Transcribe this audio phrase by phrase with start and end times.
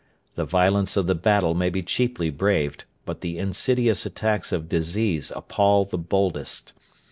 [0.33, 5.31] The violence of the battle may be cheaply braved, but the insidious attacks of disease
[5.35, 6.73] appal the boldest.